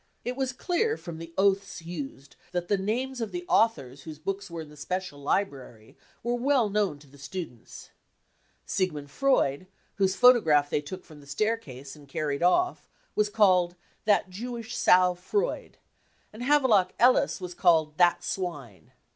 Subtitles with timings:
[0.25, 4.49] It was clear from the oaths used that the names of the authors whose books
[4.49, 7.91] were in the special library were well known to the l68 BROWN BOOK OF THE
[7.91, 8.65] HITLER TERROR students.
[8.65, 9.67] Siegmund Freud,
[9.99, 15.13] whose'^photograph they took from the staircase and carried off, was called 4 that Jewish sow
[15.13, 15.77] Freud';
[16.33, 18.93] and Havelock Ellis was called e that swine.